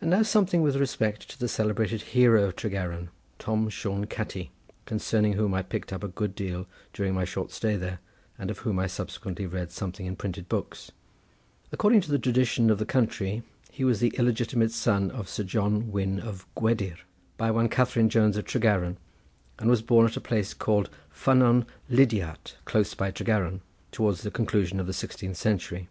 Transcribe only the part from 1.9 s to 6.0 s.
hero of Tregaron, Tom Shone Catti, concerning whom I picked